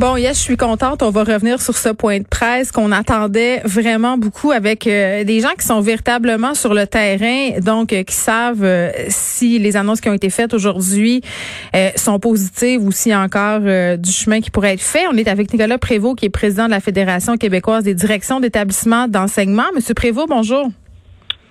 Bon, 0.00 0.16
yes, 0.16 0.38
je 0.38 0.42
suis 0.42 0.56
contente. 0.56 1.02
On 1.02 1.10
va 1.10 1.24
revenir 1.24 1.60
sur 1.60 1.76
ce 1.76 1.90
point 1.90 2.20
de 2.20 2.26
presse 2.26 2.72
qu'on 2.72 2.90
attendait 2.90 3.60
vraiment 3.66 4.16
beaucoup 4.16 4.50
avec 4.50 4.86
euh, 4.86 5.24
des 5.24 5.40
gens 5.40 5.52
qui 5.58 5.66
sont 5.66 5.82
véritablement 5.82 6.54
sur 6.54 6.72
le 6.72 6.86
terrain, 6.86 7.60
donc 7.60 7.92
euh, 7.92 8.02
qui 8.02 8.14
savent 8.14 8.64
euh, 8.64 8.90
si 9.08 9.58
les 9.58 9.76
annonces 9.76 10.00
qui 10.00 10.08
ont 10.08 10.14
été 10.14 10.30
faites 10.30 10.54
aujourd'hui 10.54 11.20
sont 11.96 12.18
positives 12.18 12.82
ou 12.82 12.90
s'il 12.92 13.10
y 13.10 13.14
a 13.14 13.20
encore 13.20 13.60
du 13.60 14.10
chemin 14.10 14.40
qui 14.40 14.50
pourrait 14.50 14.72
être 14.72 14.80
fait. 14.80 15.06
On 15.12 15.18
est 15.18 15.28
avec 15.28 15.52
Nicolas 15.52 15.76
Prévost, 15.76 16.16
qui 16.18 16.24
est 16.24 16.30
président 16.30 16.64
de 16.64 16.70
la 16.70 16.80
Fédération 16.80 17.36
québécoise 17.36 17.84
des 17.84 17.94
directions 17.94 18.40
d'établissements 18.40 19.06
d'enseignement. 19.06 19.66
Monsieur 19.74 19.92
Prévost, 19.92 20.30
bonjour. 20.30 20.70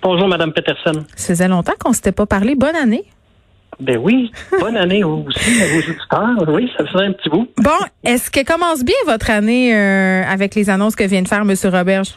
Bonjour, 0.02 0.26
Madame 0.26 0.52
Peterson. 0.52 1.04
Ça 1.14 1.28
faisait 1.28 1.46
longtemps 1.46 1.74
qu'on 1.78 1.92
s'était 1.92 2.10
pas 2.10 2.26
parlé. 2.26 2.56
Bonne 2.56 2.74
année. 2.74 3.04
Ben 3.80 3.96
oui, 3.96 4.30
bonne 4.60 4.76
année 4.76 5.02
aussi 5.04 5.62
à 5.62 5.66
vos 5.66 5.78
auditeurs. 5.78 6.54
Oui, 6.54 6.70
ça 6.76 6.84
fait 6.86 7.06
un 7.06 7.12
petit 7.12 7.30
bout. 7.30 7.48
Bon, 7.56 7.70
est-ce 8.04 8.30
que 8.30 8.44
commence 8.44 8.84
bien 8.84 8.96
votre 9.06 9.30
année 9.30 9.74
euh, 9.74 10.22
avec 10.24 10.54
les 10.54 10.68
annonces 10.68 10.96
que 10.96 11.04
vient 11.04 11.22
de 11.22 11.28
faire 11.28 11.40
M. 11.40 11.54
Roberge? 11.64 12.14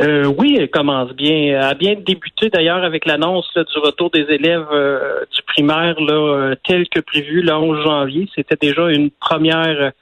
Euh, 0.00 0.24
oui, 0.38 0.56
elle 0.58 0.68
commence 0.68 1.12
bien. 1.12 1.54
Elle 1.54 1.62
a 1.62 1.74
bien 1.74 1.94
débuté 1.94 2.50
d'ailleurs 2.50 2.82
avec 2.82 3.06
l'annonce 3.06 3.48
du 3.54 3.78
retour 3.78 4.10
des 4.10 4.26
élèves 4.28 4.66
euh, 4.72 5.20
du 5.32 5.42
primaire 5.42 6.00
là, 6.00 6.54
tel 6.66 6.88
que 6.88 7.00
prévu 7.00 7.42
le 7.42 7.52
11 7.52 7.84
janvier. 7.84 8.28
C'était 8.34 8.56
déjà 8.60 8.90
une 8.90 9.10
première 9.10 9.92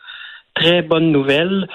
très 0.55 0.83
bonne 0.83 1.13
nouvelle. 1.13 1.69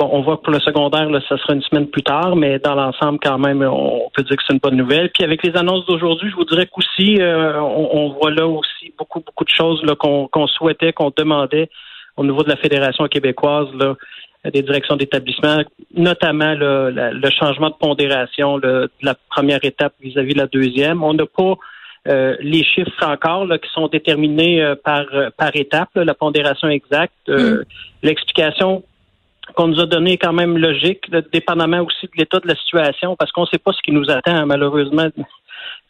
Bon, 0.00 0.08
on 0.12 0.22
voit 0.22 0.38
que 0.38 0.44
pour 0.44 0.54
le 0.54 0.60
secondaire, 0.60 1.10
là, 1.10 1.20
ça 1.28 1.36
sera 1.36 1.52
une 1.52 1.60
semaine 1.60 1.86
plus 1.86 2.02
tard, 2.02 2.34
mais 2.34 2.58
dans 2.58 2.74
l'ensemble, 2.74 3.18
quand 3.22 3.38
même, 3.38 3.60
on 3.62 4.08
peut 4.14 4.22
dire 4.22 4.34
que 4.34 4.42
c'est 4.46 4.54
une 4.54 4.58
bonne 4.58 4.76
nouvelle. 4.76 5.10
Puis 5.10 5.24
avec 5.24 5.42
les 5.42 5.54
annonces 5.58 5.84
d'aujourd'hui, 5.84 6.30
je 6.30 6.36
vous 6.36 6.46
dirais 6.46 6.66
qu'aussi, 6.72 7.20
euh, 7.20 7.60
on, 7.60 8.08
voit 8.18 8.30
là 8.30 8.46
aussi 8.46 8.94
beaucoup, 8.96 9.20
beaucoup 9.20 9.44
de 9.44 9.50
choses 9.50 9.84
qu'on 9.98 10.46
souhaitait, 10.46 10.94
qu'on 10.94 11.12
demandait 11.14 11.68
au 12.16 12.24
niveau 12.24 12.42
de 12.42 12.48
la 12.48 12.56
Fédération 12.56 13.08
québécoise, 13.08 13.68
là, 13.74 13.94
des 14.50 14.62
directions 14.62 14.96
d'établissement, 14.96 15.58
notamment 15.94 16.54
le 16.56 17.30
changement 17.38 17.68
de 17.68 17.74
pondération 17.74 18.58
de 18.58 18.90
la 19.02 19.14
première 19.28 19.62
étape 19.62 19.92
vis-à-vis 20.00 20.32
de 20.32 20.38
la 20.38 20.46
deuxième. 20.46 21.02
On 21.02 21.12
n'a 21.12 21.26
pas 21.26 21.56
euh, 22.08 22.36
les 22.40 22.64
chiffres 22.64 23.06
encore 23.06 23.44
là, 23.44 23.58
qui 23.58 23.68
sont 23.74 23.88
déterminés 23.88 24.62
euh, 24.62 24.76
par, 24.82 25.04
par 25.36 25.54
étape, 25.56 25.90
la 25.94 26.14
pondération 26.14 26.68
exacte. 26.68 27.28
Mm. 27.28 27.64
L'explication 28.02 28.82
qu'on 29.54 29.68
nous 29.68 29.80
a 29.80 29.86
donné 29.86 30.16
quand 30.18 30.32
même 30.32 30.56
logique, 30.56 31.10
dépendamment 31.32 31.80
aussi 31.80 32.06
de 32.06 32.12
l'état 32.16 32.40
de 32.40 32.48
la 32.48 32.56
situation, 32.56 33.16
parce 33.16 33.32
qu'on 33.32 33.42
ne 33.42 33.46
sait 33.46 33.58
pas 33.58 33.72
ce 33.72 33.82
qui 33.82 33.92
nous 33.92 34.10
attend, 34.10 34.46
malheureusement, 34.46 35.08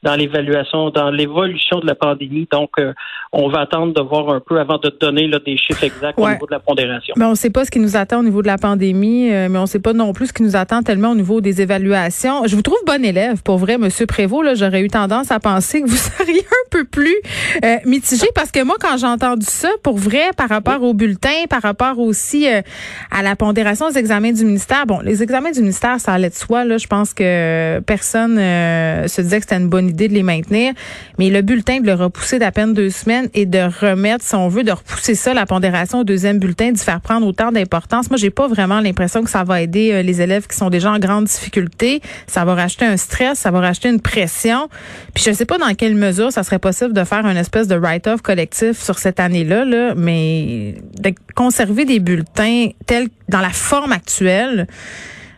dans 0.02 0.14
l'évaluation, 0.14 0.90
dans 0.90 1.10
l'évolution 1.10 1.78
de 1.80 1.86
la 1.86 1.94
pandémie. 1.94 2.48
Donc, 2.50 2.70
euh, 2.78 2.92
on 3.32 3.48
va 3.48 3.60
attendre 3.60 3.92
de 3.92 4.00
voir 4.00 4.30
un 4.30 4.40
peu 4.40 4.58
avant 4.58 4.78
de 4.78 4.90
donner 4.98 5.28
là, 5.28 5.38
des 5.44 5.56
chiffres 5.58 5.84
exacts 5.84 6.18
au 6.18 6.28
niveau 6.28 6.46
de 6.46 6.52
la 6.52 6.58
pondération. 6.58 7.14
Mais 7.18 7.26
on 7.26 7.30
ne 7.30 7.34
sait 7.34 7.50
pas 7.50 7.64
ce 7.64 7.70
qui 7.70 7.80
nous 7.80 7.96
attend 7.96 8.20
au 8.20 8.22
niveau 8.22 8.40
de 8.40 8.46
la 8.46 8.56
pandémie, 8.56 9.30
euh, 9.30 9.48
mais 9.50 9.58
on 9.58 9.62
ne 9.62 9.66
sait 9.66 9.78
pas 9.78 9.92
non 9.92 10.12
plus 10.12 10.28
ce 10.28 10.32
qui 10.32 10.42
nous 10.42 10.56
attend 10.56 10.82
tellement 10.82 11.10
au 11.10 11.14
niveau 11.14 11.40
des 11.40 11.60
évaluations. 11.60 12.46
Je 12.46 12.56
vous 12.56 12.62
trouve 12.62 12.78
bon 12.86 13.04
élève, 13.04 13.42
pour 13.42 13.58
vrai, 13.58 13.76
Monsieur 13.76 14.06
Prévost. 14.06 14.56
J'aurais 14.56 14.80
eu 14.80 14.88
tendance 14.88 15.30
à 15.30 15.38
penser 15.38 15.82
que 15.82 15.88
vous 15.88 15.96
seriez 16.18 16.40
un 16.40 16.68
peu 16.70 16.84
plus 16.84 17.16
euh, 17.62 17.76
mitigé, 17.84 18.26
parce 18.34 18.50
que 18.50 18.64
moi, 18.64 18.76
quand 18.80 18.96
j'ai 18.96 19.06
entendu 19.06 19.44
ça, 19.46 19.68
pour 19.82 19.98
vrai, 19.98 20.30
par 20.36 20.48
rapport 20.48 20.82
au 20.82 20.94
bulletin, 20.94 21.44
par 21.48 21.60
rapport 21.60 21.98
aussi 21.98 22.46
à 22.48 23.22
la 23.22 23.36
pondération 23.36 23.90
des 23.90 23.98
examens 23.98 24.32
du 24.32 24.44
ministère, 24.44 24.86
bon, 24.86 25.00
les 25.00 25.22
examens 25.22 25.50
du 25.50 25.60
ministère, 25.60 26.00
ça 26.00 26.14
allait 26.14 26.30
de 26.30 26.34
soi. 26.34 26.64
Là, 26.64 26.78
je 26.78 26.86
pense 26.86 27.12
que 27.12 27.80
personne 27.80 28.36
se 28.36 29.20
disait 29.20 29.38
que 29.38 29.42
c'était 29.42 29.56
une 29.56 29.68
bonne 29.68 29.89
idée 29.90 30.08
de 30.08 30.14
les 30.14 30.22
maintenir. 30.22 30.72
Mais 31.18 31.30
le 31.30 31.42
bulletin 31.42 31.80
de 31.80 31.86
le 31.86 31.94
repousser 31.94 32.38
d'à 32.38 32.52
peine 32.52 32.72
deux 32.72 32.90
semaines 32.90 33.28
et 33.34 33.46
de 33.46 33.58
remettre, 33.58 34.24
si 34.24 34.34
on 34.34 34.48
veut, 34.48 34.62
de 34.62 34.72
repousser 34.72 35.14
ça, 35.14 35.34
la 35.34 35.46
pondération 35.46 36.00
au 36.00 36.04
deuxième 36.04 36.38
bulletin, 36.38 36.72
d'y 36.72 36.82
faire 36.82 37.00
prendre 37.00 37.26
autant 37.26 37.52
d'importance. 37.52 38.10
Moi, 38.10 38.16
j'ai 38.16 38.30
pas 38.30 38.48
vraiment 38.48 38.80
l'impression 38.80 39.22
que 39.22 39.30
ça 39.30 39.44
va 39.44 39.60
aider 39.60 39.92
euh, 39.92 40.02
les 40.02 40.22
élèves 40.22 40.46
qui 40.46 40.56
sont 40.56 40.70
déjà 40.70 40.90
en 40.90 40.98
grande 40.98 41.24
difficulté. 41.24 42.00
Ça 42.26 42.44
va 42.44 42.54
racheter 42.54 42.84
un 42.84 42.96
stress, 42.96 43.38
ça 43.38 43.50
va 43.50 43.60
racheter 43.60 43.88
une 43.88 44.00
pression. 44.00 44.68
Puis 45.14 45.24
je 45.26 45.32
sais 45.32 45.46
pas 45.46 45.58
dans 45.58 45.74
quelle 45.74 45.94
mesure 45.94 46.32
ça 46.32 46.42
serait 46.42 46.58
possible 46.58 46.92
de 46.92 47.04
faire 47.04 47.26
une 47.26 47.36
espèce 47.36 47.68
de 47.68 47.76
write-off 47.76 48.22
collectif 48.22 48.82
sur 48.82 48.98
cette 48.98 49.20
année-là, 49.20 49.64
là, 49.64 49.94
mais 49.96 50.76
de 50.98 51.12
conserver 51.34 51.84
des 51.84 52.00
bulletins 52.00 52.68
tels 52.86 53.08
dans 53.28 53.40
la 53.40 53.50
forme 53.50 53.92
actuelle, 53.92 54.66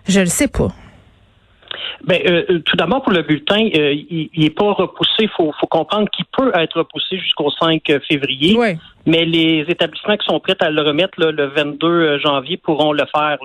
je 0.08 0.20
le 0.20 0.26
sais 0.26 0.48
pas. 0.48 0.74
Ben, 2.04 2.20
euh, 2.26 2.44
euh, 2.50 2.58
tout 2.60 2.76
d'abord, 2.76 3.02
pour 3.02 3.12
le 3.12 3.22
bulletin, 3.22 3.68
euh, 3.76 3.94
il 3.94 4.28
n'est 4.36 4.50
pas 4.50 4.72
repoussé. 4.72 5.10
Il 5.20 5.28
faut, 5.28 5.52
faut, 5.60 5.66
comprendre 5.68 6.08
qu'il 6.10 6.24
peut 6.36 6.50
être 6.54 6.78
repoussé 6.78 7.16
jusqu'au 7.18 7.50
5 7.50 7.82
février. 8.08 8.58
Mais 9.06 9.24
les 9.24 9.64
établissements 9.68 10.16
qui 10.16 10.26
sont 10.26 10.40
prêts 10.40 10.56
à 10.60 10.70
le 10.70 10.82
remettre 10.82 11.14
le 11.18 11.46
22 11.46 12.18
janvier 12.18 12.56
pourront 12.56 12.92
le 12.92 13.04
faire. 13.14 13.38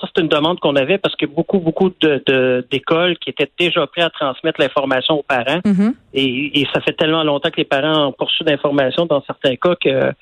Ça, 0.00 0.08
c'est 0.14 0.22
une 0.22 0.28
demande 0.28 0.58
qu'on 0.60 0.74
avait 0.76 0.98
parce 0.98 1.14
que 1.16 1.26
beaucoup, 1.26 1.58
beaucoup 1.58 1.90
de, 2.00 2.66
d'écoles 2.70 3.16
qui 3.18 3.30
étaient 3.30 3.50
déjà 3.58 3.86
prêts 3.86 4.02
à 4.02 4.10
transmettre 4.10 4.60
l'information 4.60 5.14
aux 5.18 5.22
parents. 5.22 5.60
Mm-hmm. 5.64 5.94
et, 6.14 6.66
ça 6.72 6.80
fait 6.80 6.92
tellement 6.92 7.22
longtemps 7.22 7.50
que 7.50 7.58
les 7.58 7.64
parents 7.64 8.08
ont 8.08 8.12
poursuivi 8.12 8.50
d'informations 8.50 9.06
dans 9.06 9.22
certains 9.24 9.54
cas 9.56 9.74
que 9.80 10.12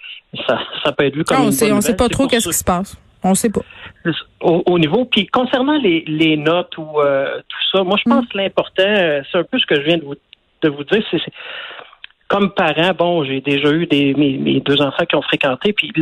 ça, 0.47 0.59
ça 0.85 0.93
peut 0.93 1.07
être 1.07 1.15
vu 1.15 1.25
comme 1.25 1.41
on 1.41 1.45
une 1.47 1.53
sait, 1.53 1.73
On 1.73 1.77
ne 1.77 1.81
sait 1.81 1.97
pas 1.97 2.09
trop 2.09 2.27
qu'est-ce 2.27 2.49
qui 2.49 2.55
se 2.55 2.65
passe. 2.65 2.97
On 3.25 3.35
sait 3.35 3.51
pas. 3.51 3.61
Au, 4.41 4.79
niveau, 4.79 5.05
puis 5.05 5.27
concernant 5.29 5.79
les, 5.79 6.37
notes 6.37 6.77
ou 6.77 7.01
euh, 7.01 7.41
tout 7.49 7.59
ça, 7.73 7.85
moi 7.85 7.97
je 8.05 8.11
pense 8.11 8.27
que 8.27 8.37
l'important, 8.37 8.83
euh, 8.83 9.23
c'est 9.31 9.39
un 9.39 9.45
peu 9.45 9.59
ce 9.59 9.67
que 9.67 9.77
je 9.77 9.83
viens 9.83 9.99
de 9.99 10.05
vous, 10.05 10.17
de 10.63 10.69
vous 10.69 10.85
dire, 10.85 11.03
c'est 11.11 11.21
comme 12.27 12.53
parent, 12.53 12.93
bon, 12.99 13.25
j'ai 13.25 13.41
déjà 13.41 13.71
eu 13.71 13.87
des 13.87 14.15
mes, 14.15 14.61
deux 14.61 14.81
enfants 14.81 15.05
qui 15.05 15.15
ont 15.17 15.23
fréquenté, 15.23 15.73
puis 15.73 15.93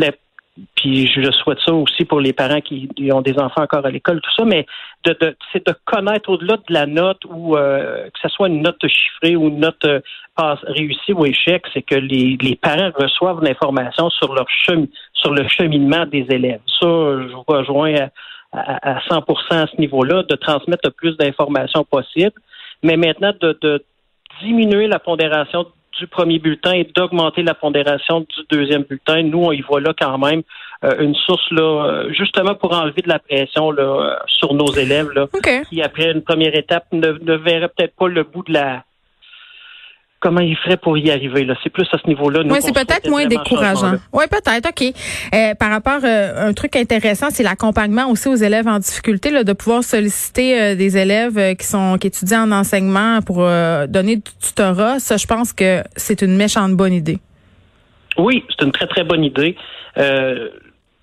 puis 0.75 1.07
je 1.07 1.31
souhaite 1.31 1.59
ça 1.65 1.73
aussi 1.73 2.05
pour 2.05 2.21
les 2.21 2.33
parents 2.33 2.61
qui 2.61 2.89
ont 3.13 3.21
des 3.21 3.39
enfants 3.39 3.63
encore 3.63 3.85
à 3.85 3.91
l'école, 3.91 4.21
tout 4.21 4.31
ça, 4.37 4.45
mais 4.45 4.67
de, 5.05 5.17
de 5.21 5.37
c'est 5.53 5.67
de 5.67 5.75
connaître 5.85 6.29
au-delà 6.31 6.57
de 6.57 6.73
la 6.73 6.87
note 6.87 7.25
ou 7.29 7.57
euh, 7.57 8.05
que 8.05 8.19
ce 8.23 8.29
soit 8.29 8.49
une 8.49 8.63
note 8.63 8.87
chiffrée 8.87 9.37
ou 9.37 9.49
une 9.49 9.61
note 9.61 9.85
euh, 9.85 10.01
réussie 10.65 11.13
ou 11.13 11.25
échec, 11.27 11.65
c'est 11.73 11.83
que 11.83 11.95
les, 11.95 12.37
les 12.41 12.57
parents 12.57 12.91
reçoivent 12.95 13.43
l'information 13.43 14.11
sur 14.11 14.35
leur 14.35 14.49
chemin, 14.49 14.87
sur 15.13 15.33
le 15.33 15.47
cheminement 15.49 16.07
des 16.07 16.27
élèves. 16.31 16.61
Ça, 16.81 16.87
je 16.87 17.33
vous 17.33 17.45
rejoins 17.47 17.95
à, 18.53 18.97
à, 18.97 19.01
100 19.09 19.25
à 19.51 19.67
ce 19.67 19.81
niveau-là, 19.81 20.23
de 20.29 20.37
transmettre 20.37 20.83
le 20.85 20.91
plus 20.91 21.17
d'informations 21.17 21.85
possible, 21.85 22.41
mais 22.83 22.97
maintenant 22.97 23.33
de, 23.41 23.59
de 23.61 23.85
diminuer 24.43 24.87
la 24.87 24.99
pondération 24.99 25.67
du 25.99 26.07
premier 26.07 26.39
bulletin 26.39 26.73
et 26.73 26.85
d'augmenter 26.97 27.43
la 27.43 27.55
pondération 27.55 28.21
du 28.21 28.27
deuxième 28.51 28.83
bulletin. 28.83 29.23
Nous, 29.23 29.43
on 29.43 29.53
y 29.53 29.61
voit 29.61 29.81
là 29.81 29.93
quand 29.99 30.19
même 30.19 30.43
une 30.83 31.15
source 31.15 31.51
là, 31.51 31.63
euh, 31.63 32.13
justement 32.13 32.55
pour 32.55 32.73
enlever 32.73 33.03
de 33.03 33.09
la 33.09 33.19
pression 33.19 33.71
là, 33.71 33.83
euh, 33.83 34.15
sur 34.27 34.55
nos 34.55 34.73
élèves 34.73 35.11
là, 35.11 35.27
qui 35.69 35.83
après 35.83 36.11
une 36.11 36.23
première 36.23 36.55
étape 36.55 36.87
ne, 36.93 37.13
ne 37.13 37.37
verraient 37.37 37.69
peut-être 37.69 37.95
pas 37.97 38.09
le 38.09 38.23
bout 38.25 38.43
de 38.45 38.55
la 38.55 38.85
comment 40.21 40.41
il 40.41 40.57
ferait 40.57 40.77
pour 40.77 40.97
y 40.99 41.11
arriver. 41.11 41.45
Là. 41.45 41.55
C'est 41.63 41.71
plus 41.71 41.89
à 41.93 41.99
ce 41.99 42.07
niveau-là. 42.07 42.43
Oui, 42.45 42.59
c'est 42.61 42.75
peut-être 42.75 43.09
moins 43.09 43.27
décourageant. 43.27 43.95
Oui, 44.13 44.25
peut-être. 44.31 44.69
OK. 44.69 44.95
Euh, 45.35 45.55
par 45.55 45.71
rapport, 45.71 46.01
euh, 46.05 46.49
un 46.49 46.53
truc 46.53 46.77
intéressant, 46.77 47.31
c'est 47.31 47.43
l'accompagnement 47.43 48.09
aussi 48.11 48.29
aux 48.29 48.37
élèves 48.37 48.69
en 48.69 48.79
difficulté, 48.79 49.31
là, 49.31 49.43
de 49.45 49.53
pouvoir 49.53 49.83
solliciter 49.83 50.61
euh, 50.61 50.75
des 50.75 50.97
élèves 50.99 51.39
euh, 51.39 51.55
qui 51.55 51.67
sont 51.67 51.97
qui 51.99 52.09
étudient 52.09 52.45
en 52.45 52.53
enseignement 52.53 53.21
pour 53.23 53.39
donner 53.89 54.17
du 54.17 54.31
tutorat. 54.41 54.99
Ça, 55.01 55.17
je 55.17 55.27
pense 55.27 55.53
que 55.53 55.83
c'est 55.97 56.23
une 56.23 56.37
méchante 56.37 56.73
bonne 56.73 56.93
idée. 56.93 57.19
Oui, 58.19 58.45
c'est 58.51 58.65
une 58.65 58.73
très, 58.73 58.87
très 58.87 59.05
bonne 59.05 59.25
idée. 59.25 59.57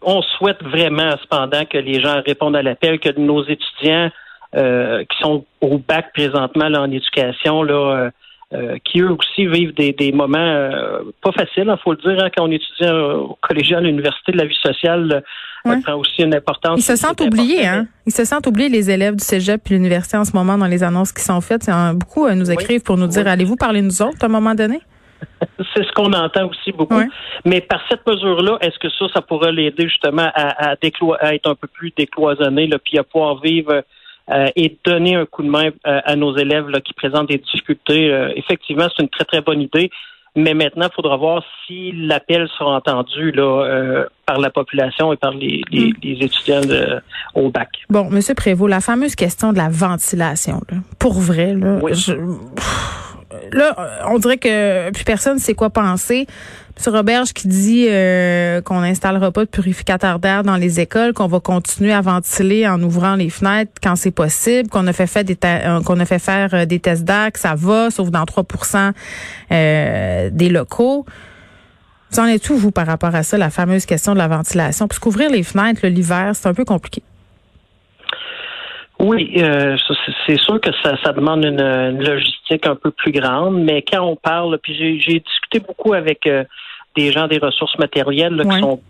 On 0.01 0.21
souhaite 0.21 0.61
vraiment, 0.63 1.11
cependant, 1.21 1.65
que 1.65 1.77
les 1.77 2.01
gens 2.01 2.21
répondent 2.25 2.55
à 2.55 2.61
l'appel, 2.61 2.99
que 2.99 3.17
nos 3.19 3.43
étudiants 3.43 4.09
qui 4.53 5.17
sont 5.21 5.45
au 5.61 5.77
bac 5.77 6.13
présentement 6.13 6.69
là, 6.69 6.81
en 6.81 6.89
éducation, 6.89 7.63
là, 7.63 8.11
euh, 8.53 8.77
qui 8.85 9.01
eux 9.01 9.11
aussi 9.11 9.45
vivent 9.45 9.73
des, 9.73 9.91
des 9.91 10.13
moments 10.13 10.37
euh, 10.37 10.99
pas 11.21 11.33
faciles, 11.33 11.63
il 11.65 11.69
hein, 11.69 11.77
faut 11.83 11.91
le 11.91 11.97
dire, 11.97 12.23
hein, 12.23 12.29
quand 12.33 12.45
on 12.45 12.51
étudie 12.51 12.89
au 12.89 13.37
collégial, 13.41 13.83
à 13.83 13.87
l'université, 13.87 14.31
de 14.31 14.37
la 14.37 14.45
vie 14.45 14.57
sociale 14.63 15.21
euh, 15.67 15.81
prend 15.81 15.95
aussi 15.95 16.21
une 16.21 16.33
importance. 16.33 16.79
Ils 16.79 16.83
se 16.83 16.95
sentent 16.95 17.19
oubliés, 17.19 17.67
hein? 17.67 17.87
Ils 18.05 18.13
se 18.13 18.23
sentent 18.23 18.47
oubliés, 18.47 18.69
les 18.69 18.89
élèves 18.89 19.17
du 19.17 19.23
cégep 19.25 19.69
et 19.69 19.73
l'université 19.73 20.15
en 20.15 20.23
ce 20.23 20.31
moment, 20.31 20.57
dans 20.57 20.67
les 20.67 20.81
annonces 20.81 21.11
qui 21.11 21.23
sont 21.23 21.41
faites. 21.41 21.69
Beaucoup 21.95 22.29
nous 22.29 22.49
écrivent 22.49 22.83
pour 22.83 22.95
nous 22.95 23.07
dire, 23.07 23.27
allez-vous 23.27 23.57
parler 23.57 23.81
nous 23.81 24.01
autres 24.01 24.19
à 24.21 24.27
un 24.27 24.29
moment 24.29 24.55
donné? 24.55 24.79
C'est 25.75 25.83
ce 25.83 25.91
qu'on 25.93 26.13
entend 26.13 26.47
aussi 26.47 26.71
beaucoup. 26.71 27.01
Mais 27.45 27.61
par 27.61 27.81
cette 27.89 28.05
mesure-là, 28.07 28.57
est-ce 28.61 28.77
que 28.79 28.89
ça, 28.89 29.05
ça 29.13 29.21
pourrait 29.21 29.51
l'aider 29.51 29.87
justement 29.87 30.29
à, 30.33 30.71
à, 30.71 30.75
à, 30.75 31.33
être 31.33 31.49
un 31.49 31.55
peu 31.55 31.67
plus 31.67 31.91
décloisonné, 31.95 32.67
là, 32.67 32.77
puis 32.79 32.97
à 32.97 33.03
pouvoir 33.03 33.41
vivre 33.41 33.83
euh, 34.29 34.47
et 34.55 34.77
donner 34.85 35.15
un 35.15 35.25
coup 35.25 35.43
de 35.43 35.49
main 35.49 35.69
euh, 35.85 35.99
à 36.03 36.15
nos 36.15 36.35
élèves 36.37 36.69
là, 36.69 36.81
qui 36.81 36.93
présentent 36.93 37.29
des 37.29 37.37
difficultés. 37.37 38.11
Euh, 38.11 38.31
effectivement, 38.35 38.87
c'est 38.95 39.03
une 39.03 39.09
très, 39.09 39.25
très 39.25 39.41
bonne 39.41 39.61
idée. 39.61 39.89
Mais 40.35 40.53
maintenant, 40.53 40.87
il 40.91 40.93
faudra 40.93 41.17
voir 41.17 41.43
si 41.65 41.91
l'appel 41.93 42.47
sera 42.59 42.75
entendu 42.75 43.31
là, 43.31 43.63
euh, 43.63 44.05
par 44.27 44.39
la 44.39 44.51
population 44.51 45.11
et 45.11 45.17
par 45.17 45.31
les, 45.31 45.61
les, 45.71 45.87
mm. 45.87 46.21
étudiants 46.21 46.61
au 47.33 47.49
bac. 47.49 47.69
Bon, 47.89 48.07
Monsieur 48.11 48.35
Prévost, 48.35 48.69
la 48.69 48.81
fameuse 48.81 49.15
question 49.15 49.51
de 49.51 49.57
la 49.57 49.69
ventilation, 49.69 50.61
pour 50.99 51.13
vrai, 51.13 51.55
là, 51.55 51.79
là, 53.51 54.03
on 54.09 54.19
dirait 54.19 54.37
que 54.37 54.91
plus 54.91 55.03
personne 55.03 55.35
ne 55.35 55.39
sait 55.39 55.53
quoi 55.53 55.69
penser. 55.69 56.27
M. 56.85 56.93
Roberge 56.93 57.33
qui 57.33 57.47
dit 57.47 57.87
euh, 57.89 58.61
qu'on 58.61 58.81
n'installera 58.81 59.31
pas 59.31 59.45
de 59.45 59.49
purificateur 59.49 60.19
d'air 60.19 60.43
dans 60.43 60.57
les 60.57 60.79
écoles, 60.79 61.13
qu'on 61.13 61.27
va 61.27 61.39
continuer 61.39 61.91
à 61.91 62.01
ventiler 62.01 62.67
en 62.67 62.81
ouvrant 62.83 63.15
les 63.15 63.29
fenêtres 63.29 63.71
quand 63.81 63.95
c'est 63.95 64.11
possible, 64.11 64.69
qu'on 64.69 64.85
a 64.85 64.93
fait 64.93 65.07
faire 65.07 65.23
des 65.23 65.37
euh, 65.43 65.79
a 65.81 66.05
fait 66.05 66.19
faire 66.19 66.53
euh, 66.53 66.65
des 66.65 66.79
tests 66.79 67.03
d'air, 67.03 67.31
que 67.31 67.39
ça 67.39 67.55
va, 67.55 67.89
sauf 67.89 68.11
dans 68.11 68.23
3% 68.23 68.93
des 70.31 70.49
locaux. 70.49 71.05
Vous 72.11 72.19
en 72.19 72.25
êtes 72.25 72.49
où, 72.49 72.55
vous, 72.55 72.71
par 72.71 72.87
rapport 72.87 73.13
à 73.15 73.23
ça, 73.23 73.37
la 73.37 73.49
fameuse 73.49 73.85
question 73.85 74.13
de 74.13 74.17
la 74.17 74.27
ventilation? 74.27 74.87
Parce 74.87 74.99
qu'ouvrir 74.99 75.29
les 75.29 75.43
fenêtres 75.43 75.85
l'hiver, 75.87 76.31
c'est 76.35 76.47
un 76.47 76.53
peu 76.53 76.63
compliqué. 76.63 77.03
Oui, 78.99 79.33
euh, 79.37 79.77
c'est 80.25 80.39
sûr 80.39 80.59
que 80.59 80.71
ça, 80.83 80.97
ça 81.03 81.13
demande 81.13 81.45
une, 81.45 82.03
logistique 82.03 82.65
un 82.65 82.75
peu 82.75 82.89
plus 82.89 83.11
grande, 83.11 83.61
mais 83.61 83.83
quand 83.83 84.01
on 84.01 84.15
parle, 84.15 84.57
puis 84.57 84.75
j'ai 84.75 85.19
discuté 85.19 85.59
beaucoup 85.59 85.93
avec 85.93 86.25
euh, 86.25 86.43
des 86.95 87.11
gens 87.11 87.27
des 87.27 87.37
ressources 87.37 87.77
matérielles 87.77 88.41
qui 88.49 88.59
sont, 88.59 88.81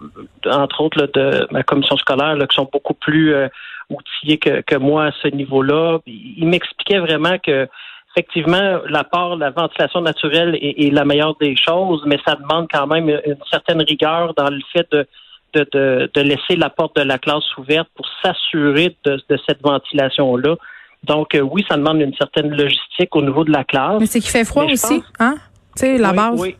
entre 0.45 0.81
autres, 0.81 1.09
de 1.13 1.45
ma 1.51 1.63
commission 1.63 1.97
scolaire, 1.97 2.37
qui 2.47 2.55
sont 2.55 2.69
beaucoup 2.71 2.93
plus 2.93 3.33
euh, 3.33 3.49
outillés 3.89 4.37
que, 4.37 4.61
que 4.61 4.75
moi 4.75 5.07
à 5.07 5.11
ce 5.21 5.27
niveau-là. 5.27 5.99
Ils 6.05 6.47
m'expliquaient 6.47 6.99
vraiment 6.99 7.37
que 7.37 7.67
effectivement, 8.15 8.79
l'apport, 8.89 9.35
la 9.35 9.51
ventilation 9.51 10.01
naturelle 10.01 10.55
est, 10.55 10.85
est, 10.87 10.89
la 10.89 11.05
meilleure 11.05 11.35
des 11.35 11.55
choses, 11.55 12.01
mais 12.05 12.17
ça 12.25 12.35
demande 12.35 12.67
quand 12.71 12.87
même 12.87 13.09
une 13.09 13.37
certaine 13.51 13.81
rigueur 13.81 14.33
dans 14.35 14.49
le 14.49 14.61
fait 14.73 14.87
de 14.91 15.05
de, 15.73 16.09
de, 16.13 16.21
laisser 16.21 16.55
la 16.55 16.69
porte 16.69 16.95
de 16.95 17.01
la 17.01 17.17
classe 17.17 17.57
ouverte 17.57 17.87
pour 17.95 18.05
s'assurer 18.21 18.95
de, 19.05 19.19
cette 19.47 19.61
ventilation-là. 19.61 20.55
Donc, 21.03 21.35
euh, 21.35 21.41
oui, 21.41 21.63
ça 21.69 21.77
demande 21.77 22.01
une 22.01 22.15
certaine 22.15 22.49
logistique 22.49 23.15
au 23.15 23.21
niveau 23.21 23.43
de 23.43 23.51
la 23.51 23.63
classe. 23.63 23.99
Mais 23.99 24.07
c'est 24.07 24.19
qu'il 24.19 24.31
fait 24.31 24.45
froid 24.45 24.65
aussi, 24.65 25.03
hein? 25.19 25.35
Tu 25.75 25.81
sais, 25.81 25.97
la 25.97 26.11
base. 26.13 26.39
Oui. 26.39 26.55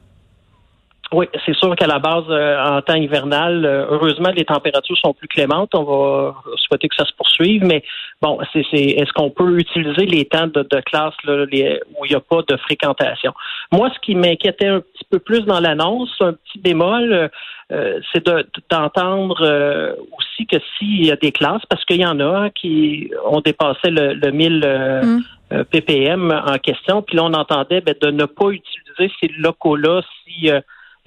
Oui, 1.14 1.26
c'est 1.46 1.56
sûr 1.56 1.74
qu'à 1.76 1.88
la 1.88 2.00
base, 2.00 2.26
euh, 2.30 2.62
en 2.62 2.82
temps 2.82 2.96
hivernal, 2.96 3.66
euh, 3.66 3.86
heureusement, 3.92 4.30
les 4.36 4.44
températures 4.44 4.98
sont 4.98 5.14
plus 5.14 5.30
clémentes. 5.30 5.74
On 5.74 5.84
va 5.84 6.36
souhaiter 6.58 6.90
que 6.90 6.96
ça 6.96 7.06
se 7.06 7.14
poursuive, 7.14 7.64
mais 7.64 7.82
bon, 8.22 8.40
c'est, 8.54 8.60
est-ce 8.62 9.12
qu'on 9.14 9.30
peut 9.30 9.60
utiliser 9.60 10.06
les 10.06 10.26
temps 10.26 10.48
de, 10.48 10.64
classe 10.86 11.14
là, 11.24 11.44
où 11.44 12.06
il 12.06 12.10
n'y 12.10 12.16
a 12.16 12.20
pas 12.20 12.42
de 12.48 12.58
fréquentation? 12.58 13.34
Moi, 13.72 13.90
ce 13.94 14.00
qui 14.00 14.16
m'inquiétait 14.16 14.68
un 14.68 14.80
petit 14.80 15.06
peu 15.10 15.20
plus 15.20 15.42
dans 15.42 15.60
l'annonce, 15.60 16.10
un 16.20 16.34
petit 16.34 16.60
bémol, 16.60 17.30
euh, 17.72 18.00
c'est 18.14 18.26
d'entendre 18.70 19.96
aussi 20.18 20.46
que 20.48 20.58
s'il 20.78 21.06
y 21.06 21.12
a 21.12 21.16
des 21.16 21.32
classes, 21.32 21.66
parce 21.70 21.84
qu'il 21.86 22.02
y 22.02 22.06
en 22.06 22.20
a 22.20 22.50
qui 22.50 23.12
ont 23.26 23.42
dépassé 23.42 23.90
le, 23.90 24.14
le 24.14 24.32
1000 24.32 25.24
mm. 25.52 25.64
ppm 25.66 26.44
en 26.46 26.58
question, 26.58 27.02
puis 27.02 27.18
là, 27.18 27.24
on 27.26 27.34
entendait 27.34 27.82
ben, 27.82 27.96
de 28.00 28.12
ne 28.12 28.26
pas 28.26 28.50
utiliser 28.50 29.12
ces 29.20 29.28
locaux-là 29.38 30.02
si 30.24 30.50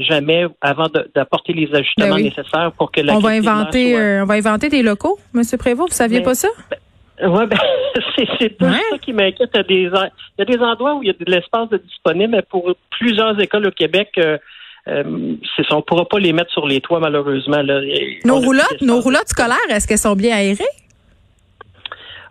jamais 0.03 0.47
avant 0.61 0.87
d'apporter 1.15 1.53
les 1.53 1.73
ajustements 1.75 2.17
ben 2.17 2.23
nécessaires 2.23 2.73
pour 2.77 2.91
que 2.91 3.01
la 3.01 3.15
on 3.15 3.19
va 3.19 3.31
inventer 3.31 3.97
euh, 3.97 4.23
on 4.23 4.27
va 4.27 4.35
inventer 4.35 4.69
des 4.69 4.83
locaux 4.83 5.19
monsieur 5.33 5.59
Prévost 5.59 5.91
vous 5.91 5.97
saviez 5.97 6.23
pas 6.23 6.35
ça? 6.35 6.49
ben, 6.71 6.79
ouais, 7.23 7.47
ben, 7.47 7.59
c'est 8.39 8.57
tout 8.57 8.65
ça 8.65 8.99
qui 9.01 9.13
m'inquiète. 9.13 9.51
Il, 9.69 9.83
y 9.83 10.43
a 10.43 10.45
des 10.45 10.59
endroits 10.59 10.95
où 10.95 11.03
il 11.03 11.09
y 11.09 11.11
a 11.11 11.13
de 11.13 11.31
l'espace 11.31 11.69
disponible, 11.87 12.33
mais 12.37 12.43
pour 12.43 12.73
plusieurs 12.91 13.39
écoles 13.41 13.67
au 13.67 13.71
Québec, 13.71 14.11
euh, 14.19 14.39
euh, 14.89 15.37
on 15.71 15.77
ne 15.77 15.81
pourra 15.83 16.07
pas 16.07 16.19
les 16.19 16.33
mettre 16.33 16.51
sur 16.53 16.67
les 16.67 16.81
toits, 16.81 17.01
malheureusement. 17.01 17.63
Nos 18.25 18.37
roulottes, 18.37 18.81
nos 18.81 19.01
roulottes 19.01 19.29
scolaires, 19.29 19.59
est-ce 19.69 19.87
qu'elles 19.87 19.99
sont 19.99 20.17
bien 20.17 20.37
aérées? 20.37 20.65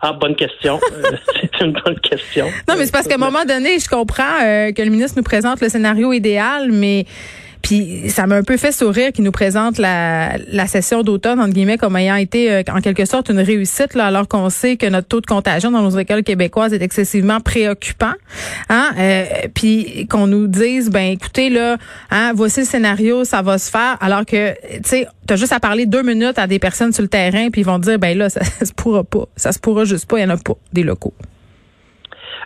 Ah, 0.02 0.14
bonne 0.14 0.34
question. 0.34 0.80
c'est 1.34 1.64
une 1.64 1.72
bonne 1.72 2.00
question. 2.00 2.46
Non, 2.68 2.74
mais 2.78 2.86
c'est 2.86 2.92
parce 2.92 3.06
qu'à 3.06 3.16
un 3.16 3.18
moment 3.18 3.44
donné, 3.44 3.78
je 3.78 3.88
comprends 3.88 4.38
que 4.74 4.82
le 4.82 4.90
ministre 4.90 5.18
nous 5.18 5.22
présente 5.22 5.60
le 5.60 5.68
scénario 5.68 6.12
idéal, 6.12 6.70
mais 6.72 7.04
puis 7.62 8.08
ça 8.08 8.26
m'a 8.26 8.36
un 8.36 8.42
peu 8.42 8.56
fait 8.56 8.72
sourire 8.72 9.12
qu'il 9.12 9.24
nous 9.24 9.32
présente 9.32 9.78
la, 9.78 10.36
la 10.50 10.66
session 10.66 11.02
d'automne, 11.02 11.40
entre 11.40 11.52
guillemets, 11.52 11.78
comme 11.78 11.96
ayant 11.96 12.16
été 12.16 12.50
euh, 12.50 12.62
en 12.72 12.80
quelque 12.80 13.04
sorte 13.04 13.28
une 13.28 13.40
réussite, 13.40 13.94
là, 13.94 14.06
alors 14.06 14.28
qu'on 14.28 14.50
sait 14.50 14.76
que 14.76 14.86
notre 14.86 15.08
taux 15.08 15.20
de 15.20 15.26
contagion 15.26 15.70
dans 15.70 15.82
nos 15.82 15.98
écoles 15.98 16.22
québécoises 16.22 16.72
est 16.72 16.82
excessivement 16.82 17.40
préoccupant. 17.40 18.12
Hein? 18.68 18.90
Euh, 18.98 19.24
puis 19.54 20.06
qu'on 20.08 20.26
nous 20.26 20.46
dise, 20.46 20.90
ben 20.90 21.12
écoutez, 21.12 21.50
là, 21.50 21.76
hein, 22.10 22.32
voici 22.34 22.60
le 22.60 22.66
scénario, 22.66 23.24
ça 23.24 23.42
va 23.42 23.58
se 23.58 23.70
faire, 23.70 23.96
alors 24.00 24.24
que, 24.24 24.52
tu 24.76 24.80
sais, 24.84 25.06
tu 25.26 25.34
as 25.34 25.36
juste 25.36 25.52
à 25.52 25.60
parler 25.60 25.86
deux 25.86 26.02
minutes 26.02 26.38
à 26.38 26.46
des 26.46 26.58
personnes 26.58 26.92
sur 26.92 27.02
le 27.02 27.08
terrain, 27.08 27.50
puis 27.50 27.60
ils 27.60 27.66
vont 27.66 27.78
dire, 27.78 27.98
ben 27.98 28.16
là, 28.16 28.30
ça, 28.30 28.42
ça 28.58 28.64
se 28.64 28.72
pourra 28.72 29.04
pas. 29.04 29.26
Ça 29.36 29.52
se 29.52 29.58
pourra 29.58 29.84
juste 29.84 30.06
pas, 30.06 30.18
il 30.18 30.24
n'y 30.24 30.32
en 30.32 30.34
a 30.34 30.38
pas 30.38 30.54
des 30.72 30.82
locaux. 30.82 31.14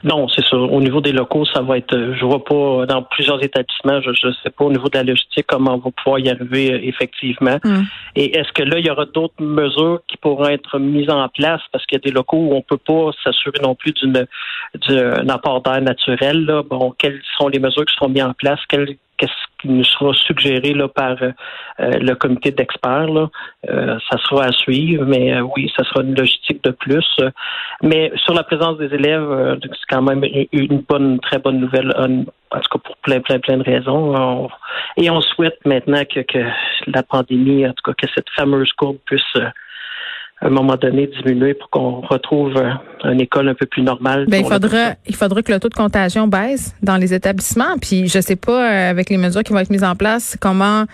Non, 0.05 0.29
c'est 0.29 0.45
sûr. 0.45 0.71
Au 0.71 0.81
niveau 0.81 1.01
des 1.01 1.13
locaux, 1.13 1.47
ça 1.47 1.63
va 1.63 1.79
être. 1.79 1.97
Je 1.97 2.25
vois 2.25 2.45
pas 2.45 2.85
dans 2.87 3.03
plusieurs 3.03 3.43
établissements. 3.43 4.03
Je 4.03 4.11
ne 4.11 4.33
sais 4.43 4.51
pas 4.51 4.65
au 4.67 4.71
niveau 4.71 4.89
de 4.89 4.99
la 4.99 5.03
logistique 5.03 5.47
comment 5.49 5.75
on 5.75 5.79
va 5.79 5.91
pouvoir 5.91 6.19
y 6.19 6.29
arriver 6.29 6.73
euh, 6.73 6.81
effectivement. 6.83 7.59
Mm. 7.65 7.83
Et 8.17 8.37
est-ce 8.37 8.53
que 8.53 8.63
là, 8.63 8.79
il 8.79 8.87
y 8.87 8.91
aura 8.91 9.07
d'autres 9.07 9.43
mesures 9.43 10.01
qui 10.07 10.19
pourront 10.19 10.49
être 10.49 10.79
mises 10.79 11.09
en 11.09 11.27
place? 11.29 11.63
Parce 11.73 11.87
qu'il 11.87 11.97
y 11.97 12.01
a 12.03 12.05
des 12.05 12.11
locaux 12.11 12.37
où 12.37 12.55
on 12.55 12.61
peut 12.61 12.77
pas 12.77 13.11
s'assurer 13.25 13.59
non 13.63 13.75
plus 13.75 13.93
d'une 13.93 14.27
d'un 14.89 15.29
apport 15.29 15.63
d'air 15.63 15.81
naturel. 15.81 16.45
Là. 16.45 16.63
Bon, 16.63 16.93
quelles 16.99 17.23
sont 17.39 17.49
les 17.49 17.59
mesures 17.59 17.87
qui 17.87 17.95
seront 17.95 18.11
mises 18.11 18.25
en 18.25 18.35
place? 18.35 18.61
Quelles 18.69 18.97
qu'est-ce 19.25 19.61
qui 19.61 19.69
nous 19.69 19.85
sera 19.85 20.13
suggéré 20.15 20.75
là, 20.75 20.89
par 20.89 21.17
euh, 21.23 21.33
le 21.79 22.15
comité 22.15 22.51
d'experts. 22.51 23.29
Euh, 23.69 23.99
ça 24.11 24.19
sera 24.19 24.45
à 24.45 24.53
suivre, 24.53 25.05
mais 25.07 25.35
euh, 25.35 25.47
oui, 25.57 25.73
ça 25.77 25.85
sera 25.85 26.03
une 26.03 26.15
logistique 26.15 26.63
de 26.65 26.71
plus. 26.71 27.07
Mais 27.83 28.13
sur 28.17 28.35
la 28.35 28.43
présence 28.43 28.79
des 28.79 28.93
élèves, 28.95 29.59
c'est 29.63 29.89
quand 29.89 30.03
même 30.03 30.25
une 30.53 30.81
bonne, 30.89 31.21
très 31.21 31.39
bonne 31.39 31.61
nouvelle, 31.61 31.93
en 31.99 32.61
tout 32.61 32.79
cas 32.79 32.79
pour 32.85 32.97
plein, 32.99 33.21
plein, 33.21 33.39
plein 33.39 33.59
de 33.59 33.63
raisons. 33.63 34.49
et 34.97 35.11
on 35.11 35.21
souhaite 35.21 35.59
maintenant 35.65 36.05
que, 36.05 36.21
que, 36.21 36.45
la 36.87 37.03
pandémie, 37.03 37.67
en 37.67 37.73
tout 37.73 37.93
cas 37.93 38.07
que 38.07 38.13
cette 38.15 38.29
fameuse 38.37 38.73
courbe 38.73 38.99
puisse 39.07 39.37
à 40.41 40.47
un 40.47 40.51
moment 40.51 40.77
donné 40.77 41.07
diminuer 41.07 41.55
pour 41.55 41.71
qu'on 41.71 42.01
retrouve 42.01 42.57
euh, 42.57 42.73
une 43.13 43.21
école 43.21 43.49
un 43.49 43.55
peu 43.55 43.67
plus 43.67 43.83
normale. 43.83 44.27
Ben, 44.29 44.43
il 44.45 44.53
faudra, 44.53 44.95
il 45.07 45.15
faudra 45.15 45.43
que 45.43 45.53
le 45.53 45.61
taux 45.61 45.69
de 45.69 45.75
contagion 45.75 46.27
baisse 46.27 46.75
dans 46.83 46.97
les 46.97 47.15
établissements. 47.15 47.79
Puis 47.81 48.09
je 48.09 48.21
sais 48.21 48.37
pas 48.37 48.71
euh, 48.71 48.91
avec 48.91 49.11
les 49.11 49.17
mesures 49.17 49.43
qui 49.43 49.53
vont 49.53 49.61
être 49.61 49.71
mises 49.71 49.85
en 49.85 49.95
place 49.95 50.37
comment 50.41 50.85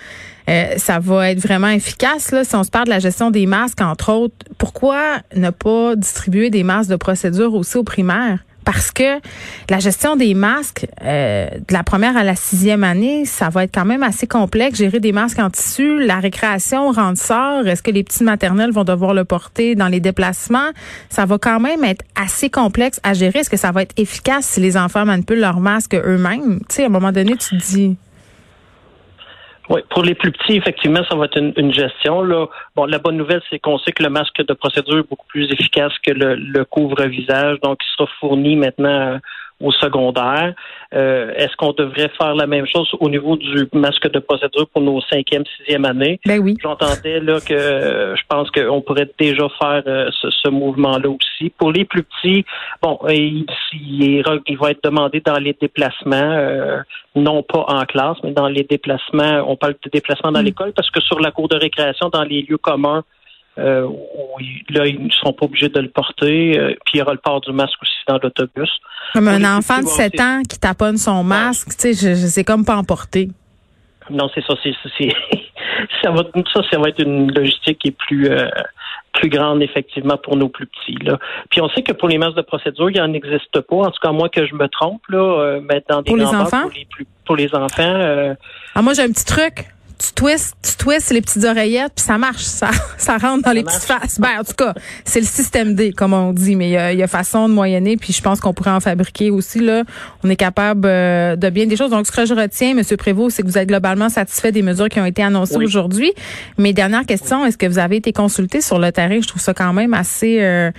euh, 0.49 0.65
ça 0.77 0.99
va 0.99 1.31
être 1.31 1.41
vraiment 1.41 1.69
efficace. 1.69 2.33
Là, 2.33 2.45
si 2.45 2.55
on 2.55 2.65
se 2.65 2.71
parle 2.71 2.87
de 2.87 2.91
la 2.91 2.99
gestion 2.99 3.31
des 3.31 3.47
masques, 3.47 3.81
entre 3.81 4.13
autres, 4.13 4.35
pourquoi 4.59 5.19
ne 5.35 5.51
pas 5.51 5.97
distribuer 5.97 6.51
des 6.51 6.63
masques 6.63 6.91
de 6.91 6.97
procédure 6.97 7.55
aussi 7.55 7.79
aux 7.79 7.85
primaires? 7.85 8.41
Parce 8.65 8.91
que 8.91 9.21
la 9.69 9.79
gestion 9.79 10.17
des 10.17 10.35
masques 10.35 10.87
euh, 11.03 11.49
de 11.51 11.73
la 11.73 11.83
première 11.83 12.17
à 12.17 12.25
la 12.25 12.37
sixième 12.37 12.85
année, 12.85 13.25
ça 13.25 13.49
va 13.49 13.65
être 13.65 13.75
quand 13.75 13.85
même 13.85 14.03
assez 14.03 14.27
complexe. 14.27 14.79
Gérer 14.79 15.01
des 15.01 15.13
masques 15.13 15.39
en 15.39 15.51
tissu, 15.51 16.05
la 16.05 16.21
récréation 16.21 16.91
rentre 16.93 17.21
sort. 17.21 17.67
Est-ce 17.67 17.83
que 17.83 17.91
les 17.91 18.05
petits 18.05 18.25
maternelles 18.25 18.73
vont 18.73 18.85
devoir 18.85 19.15
le 19.15 19.25
porter 19.25 19.75
dans 19.75 19.89
les 19.89 20.01
déplacements? 20.01 20.71
Ça 21.09 21.27
va 21.27 21.39
quand 21.39 21.61
même 21.61 21.85
être 21.85 22.05
assez 22.15 22.51
complexe 22.51 23.01
à 23.03 23.15
gérer. 23.15 23.41
Est-ce 23.41 23.51
que 23.51 23.57
ça 23.57 23.73
va 23.73 23.83
être 23.83 23.95
efficace 23.97 24.47
si 24.47 24.61
les 24.61 24.77
enfants 24.77 25.05
manipulent 25.05 25.41
leurs 25.41 25.61
masques 25.61 25.95
eux-mêmes? 25.95 26.61
Tu 26.69 26.77
sais, 26.77 26.83
à 26.85 26.87
un 26.87 26.91
moment 26.91 27.13
donné, 27.13 27.37
tu 27.37 27.57
te 27.57 27.65
dis. 27.65 27.97
Oui, 29.71 29.83
pour 29.89 30.03
les 30.03 30.17
plus 30.17 30.33
petits, 30.33 30.57
effectivement, 30.57 31.03
ça 31.09 31.15
va 31.15 31.27
être 31.27 31.39
une, 31.39 31.73
gestion. 31.73 32.23
Là. 32.23 32.47
Bon, 32.75 32.87
la 32.87 32.99
bonne 32.99 33.17
nouvelle, 33.17 33.41
c'est 33.49 33.61
qu'on 33.61 33.79
sait 33.79 33.93
que 33.93 34.03
le 34.03 34.11
masque 34.11 34.45
de 34.45 34.53
procédure 34.53 34.99
est 34.99 35.09
beaucoup 35.09 35.27
plus 35.29 35.51
efficace 35.53 35.93
que 36.05 36.11
le, 36.11 36.35
le 36.35 36.65
couvre-visage, 36.65 37.61
donc 37.61 37.79
il 37.81 37.97
sera 37.97 38.11
fourni 38.19 38.57
maintenant 38.57 39.21
au 39.61 39.71
secondaire. 39.73 40.55
Euh, 40.95 41.33
est-ce 41.37 41.55
qu'on 41.57 41.73
devrait 41.73 42.11
faire 42.19 42.35
la 42.35 42.47
même 42.47 42.67
chose 42.67 42.89
au 42.99 43.09
niveau 43.09 43.37
du 43.37 43.69
masque 43.73 44.11
de 44.11 44.19
procédure 44.19 44.67
pour 44.69 44.83
nos 44.83 45.01
cinquième, 45.03 45.45
sixième 45.59 45.85
années? 45.85 46.19
Ben 46.27 46.41
oui. 46.41 46.57
J'entendais 46.63 47.21
là 47.21 47.39
que 47.41 48.15
je 48.17 48.23
pense 48.29 48.51
qu'on 48.51 48.81
pourrait 48.81 49.09
déjà 49.19 49.49
faire 49.61 49.83
euh, 49.87 50.11
ce, 50.13 50.49
mouvement-là 50.49 51.09
aussi. 51.09 51.51
Pour 51.51 51.71
les 51.71 51.85
plus 51.85 52.03
petits, 52.03 52.45
bon, 52.83 52.99
il, 53.09 53.47
il, 53.73 54.59
va 54.59 54.71
être 54.71 54.83
demandé 54.83 55.21
dans 55.21 55.39
les 55.39 55.57
déplacements, 55.61 56.17
euh, 56.17 56.79
non 57.15 57.43
pas 57.43 57.67
en 57.69 57.85
classe, 57.85 58.17
mais 58.25 58.33
dans 58.33 58.49
les 58.49 58.65
déplacements. 58.65 59.45
On 59.47 59.57
parle 59.57 59.75
de 59.85 59.91
déplacements 59.91 60.33
dans 60.33 60.41
mm. 60.41 60.45
l'école 60.47 60.73
parce 60.73 60.91
que 60.91 61.01
sur 61.01 61.21
la 61.21 61.31
cour 61.31 61.49
de 61.49 61.57
récréation, 61.57 62.09
dans 62.09 62.25
les 62.25 62.43
lieux 62.43 62.59
communs, 62.59 63.05
euh, 63.61 63.89
là, 64.71 64.87
ils 64.87 65.03
ne 65.03 65.11
seront 65.11 65.33
pas 65.33 65.47
obligés 65.47 65.69
de 65.69 65.81
le 65.81 65.89
porter. 65.89 66.59
Euh, 66.59 66.75
puis 66.85 66.95
il 66.95 66.99
y 66.99 67.03
aura 67.03 67.13
le 67.13 67.19
port 67.19 67.41
du 67.41 67.53
masque 67.53 67.81
aussi 67.83 67.93
dans 68.09 68.19
l'autobus. 68.19 68.71
Comme 69.13 69.29
un 69.29 69.59
enfant 69.59 69.81
de 69.81 69.87
7 69.87 70.21
ans 70.21 70.43
qui 70.49 70.59
taponne 70.59 70.97
son 70.97 71.23
masque, 71.23 71.69
tu 71.71 71.95
sais, 71.95 72.15
je, 72.15 72.27
sais 72.27 72.45
comme 72.45 72.65
pas 72.65 72.77
emporter. 72.77 73.29
non, 74.11 74.31
c'est 74.35 74.45
ça. 74.45 74.55
C'est, 74.63 74.75
ça 76.03 76.11
va, 76.11 76.23
ça, 76.53 76.61
ça 76.71 76.79
va 76.79 76.89
être 76.89 77.03
une 77.03 77.33
logistique 77.33 77.79
qui 77.79 77.89
est 77.89 77.97
plus 77.97 78.31
euh, 78.31 78.49
plus 79.13 79.29
grande 79.29 79.63
effectivement 79.63 80.17
pour 80.17 80.37
nos 80.37 80.49
plus 80.49 80.67
petits. 80.67 80.97
Là. 81.03 81.19
Puis 81.51 81.61
on 81.61 81.69
sait 81.71 81.83
que 81.83 81.93
pour 81.93 82.09
les 82.09 82.19
masses 82.19 82.35
de 82.35 82.43
procédure, 82.43 82.91
il 82.91 82.95
n'y 82.95 83.01
en 83.01 83.13
existe 83.13 83.61
pas. 83.61 83.77
En 83.77 83.91
tout 83.91 84.01
cas, 84.01 84.13
moi 84.13 84.29
que 84.29 84.47
je 84.47 84.55
me 84.55 84.69
trompe 84.69 85.03
là, 85.09 85.19
euh, 85.19 85.61
mais 85.69 85.83
dans 85.89 86.03
des 86.03 86.11
pour 86.11 86.17
les 86.17 86.25
enfants, 86.25 86.63
pour 86.63 86.71
les, 86.71 86.87
plus, 86.87 87.07
pour 87.27 87.37
les 87.37 87.55
enfants. 87.55 87.83
Euh, 87.83 88.35
ah, 88.75 88.83
moi 88.83 88.95
j'ai 88.95 89.03
un 89.03 89.13
petit 89.13 89.25
truc 89.25 89.67
tu 90.01 90.13
twists, 90.15 90.55
tu 90.63 90.77
twists 90.77 91.11
les 91.11 91.21
petites 91.21 91.45
oreillettes, 91.45 91.93
puis 91.95 92.05
ça 92.05 92.17
marche, 92.17 92.43
ça, 92.43 92.71
ça 92.97 93.19
rentre 93.19 93.45
dans 93.45 93.53
les 93.53 93.63
petites 93.63 93.85
faces. 93.85 94.19
Ben, 94.19 94.41
en 94.41 94.45
tout 94.45 94.55
cas, 94.57 94.73
c'est 95.05 95.21
le 95.21 95.27
système 95.27 95.75
D, 95.75 95.93
comme 95.93 96.15
on 96.15 96.33
dit, 96.33 96.57
mais 96.57 96.71
il 96.71 96.99
y 96.99 97.03
a, 97.03 97.07
façon 97.07 97.49
de 97.49 97.55
moyenner, 97.55 97.97
puis 97.97 98.13
je 98.13 98.23
pense 98.23 98.41
qu'on 98.41 98.55
pourrait 98.55 98.71
en 98.71 98.81
fabriquer 98.81 99.31
aussi. 99.31 99.61
Là, 99.61 99.83
on 100.25 100.31
est 100.31 100.37
capable 100.37 100.87
euh, 100.87 101.37
de 101.37 101.51
bien 101.51 101.67
des 101.67 101.77
choses. 101.77 101.91
Donc, 101.91 102.07
ce 102.07 102.13
que 102.13 102.25
je 102.25 102.35
retiens, 102.35 102.71
M. 102.71 102.83
Prévost, 102.97 103.37
c'est 103.37 103.43
que 103.43 103.49
vous 103.49 103.59
êtes 103.59 103.69
globalement 103.69 104.09
satisfait 104.09 104.53
des 104.53 104.63
mesures 104.63 104.89
qui 104.89 105.01
ont 105.01 105.05
été 105.05 105.23
annoncées 105.23 105.57
aujourd'hui. 105.57 106.13
Mais 106.57 106.73
dernière 106.73 107.05
question, 107.05 107.45
est-ce 107.45 107.59
que 107.59 107.67
vous 107.67 107.79
avez 107.79 107.97
été 107.97 108.13
consulté 108.13 108.61
sur 108.61 108.79
le 108.79 108.93
terrain? 108.93 109.21
Je 109.21 109.29
trouve 109.29 109.43
ça 109.43 109.55
quand 109.55 109.73
même 109.73 109.93
assez. 109.93 110.39
Euh, 110.41 110.71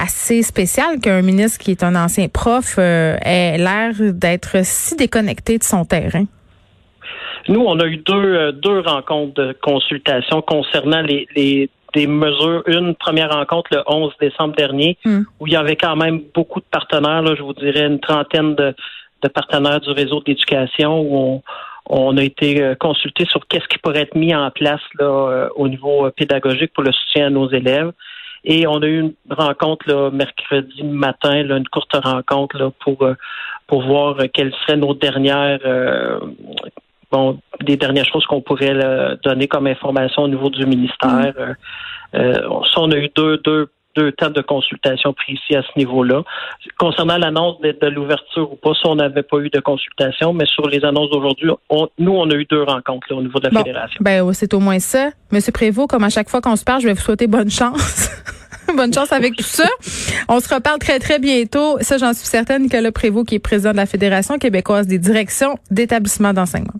assez 0.00 0.44
spécial 0.44 1.00
qu'un 1.00 1.22
ministre 1.22 1.58
qui 1.58 1.72
est 1.72 1.82
un 1.82 1.96
ancien 1.96 2.28
prof 2.28 2.76
euh, 2.78 3.16
ait 3.20 3.58
l'air 3.58 3.94
d'être 4.12 4.58
si 4.62 4.94
déconnecté 4.94 5.58
de 5.58 5.64
son 5.64 5.84
terrain. 5.84 6.24
Nous, 7.48 7.60
on 7.60 7.80
a 7.80 7.86
eu 7.86 7.96
deux, 7.96 8.14
euh, 8.14 8.52
deux 8.52 8.80
rencontres 8.80 9.34
de 9.34 9.56
consultation 9.62 10.42
concernant 10.42 11.00
les, 11.00 11.26
les 11.34 11.70
des 11.94 12.06
mesures. 12.06 12.62
Une 12.66 12.94
première 12.94 13.30
rencontre 13.30 13.70
le 13.72 13.82
11 13.86 14.12
décembre 14.20 14.54
dernier, 14.54 14.98
hmm. 15.04 15.22
où 15.40 15.46
il 15.46 15.52
y 15.52 15.56
avait 15.56 15.76
quand 15.76 15.96
même 15.96 16.20
beaucoup 16.34 16.60
de 16.60 16.66
partenaires, 16.70 17.22
là, 17.22 17.34
je 17.36 17.42
vous 17.42 17.54
dirais 17.54 17.86
une 17.86 18.00
trentaine 18.00 18.54
de, 18.54 18.74
de 19.22 19.28
partenaires 19.28 19.80
du 19.80 19.90
réseau 19.90 20.20
d'éducation, 20.20 21.00
où 21.00 21.16
on, 21.16 21.42
on 21.86 22.16
a 22.18 22.22
été 22.22 22.62
euh, 22.62 22.74
consulté 22.74 23.24
sur 23.26 23.46
qu'est-ce 23.46 23.66
qui 23.68 23.78
pourrait 23.78 24.02
être 24.02 24.14
mis 24.14 24.34
en 24.34 24.50
place 24.50 24.82
là, 24.98 25.06
euh, 25.06 25.48
au 25.56 25.68
niveau 25.68 26.10
pédagogique 26.10 26.72
pour 26.74 26.84
le 26.84 26.92
soutien 26.92 27.28
à 27.28 27.30
nos 27.30 27.50
élèves. 27.50 27.92
Et 28.44 28.66
on 28.66 28.82
a 28.82 28.86
eu 28.86 29.00
une 29.00 29.14
rencontre 29.30 29.88
là, 29.88 30.10
mercredi 30.10 30.82
matin, 30.84 31.42
là, 31.42 31.56
une 31.56 31.68
courte 31.68 31.96
rencontre 31.96 32.56
là, 32.56 32.70
pour, 32.84 32.98
pour 33.66 33.82
voir 33.82 34.16
quelles 34.32 34.52
seraient 34.62 34.76
nos 34.76 34.94
dernières 34.94 35.58
bon, 37.10 37.38
des 37.60 37.76
dernières 37.76 38.06
choses 38.06 38.24
qu'on 38.26 38.40
pourrait 38.40 38.74
donner 39.24 39.48
comme 39.48 39.66
information 39.66 40.22
au 40.22 40.28
niveau 40.28 40.50
du 40.50 40.66
ministère. 40.66 41.34
Mm. 41.36 41.40
Euh, 41.40 41.54
euh, 42.14 42.60
on 42.76 42.90
a 42.90 42.96
eu 42.96 43.10
deux, 43.14 43.38
deux, 43.38 43.68
deux 43.96 44.12
temps 44.12 44.30
de 44.30 44.40
consultation 44.40 45.12
précis 45.12 45.56
à 45.56 45.62
ce 45.62 45.78
niveau-là. 45.78 46.22
Concernant 46.78 47.18
l'annonce 47.18 47.60
de, 47.60 47.86
l'ouverture 47.88 48.52
ou 48.52 48.56
pas, 48.56 48.72
ça, 48.74 48.88
on 48.88 48.94
n'avait 48.94 49.22
pas 49.22 49.38
eu 49.38 49.50
de 49.50 49.60
consultation, 49.60 50.32
mais 50.32 50.46
sur 50.46 50.68
les 50.68 50.84
annonces 50.84 51.10
d'aujourd'hui, 51.10 51.50
nous, 51.98 52.12
on 52.12 52.30
a 52.30 52.34
eu 52.34 52.46
deux 52.46 52.62
rencontres 52.62 53.12
au 53.12 53.22
niveau 53.22 53.38
de 53.40 53.48
la 53.48 53.58
fédération. 53.58 53.98
Ben, 54.00 54.32
c'est 54.32 54.54
au 54.54 54.60
moins 54.60 54.78
ça. 54.78 55.10
Monsieur 55.32 55.52
Prévost, 55.52 55.90
comme 55.90 56.04
à 56.04 56.10
chaque 56.10 56.28
fois 56.28 56.40
qu'on 56.40 56.56
se 56.56 56.64
parle, 56.64 56.80
je 56.80 56.86
vais 56.86 56.94
vous 56.94 57.00
souhaiter 57.00 57.26
bonne 57.26 57.50
chance. 57.50 58.10
bonne 58.76 58.92
chance 58.92 59.12
avec 59.12 59.36
tout 59.36 59.42
ça. 59.42 59.68
On 60.28 60.40
se 60.40 60.54
reparle 60.54 60.78
très, 60.78 60.98
très 60.98 61.18
bientôt. 61.18 61.78
Ça, 61.80 61.98
j'en 61.98 62.12
suis 62.12 62.26
certaine. 62.26 62.62
Nicolas 62.62 62.92
Prévost, 62.92 63.28
qui 63.28 63.36
est 63.36 63.38
président 63.38 63.72
de 63.72 63.76
la 63.76 63.86
Fédération 63.86 64.38
québécoise 64.38 64.86
des 64.86 64.98
directions 64.98 65.58
d'établissements 65.70 66.32
d'enseignement. 66.32 66.74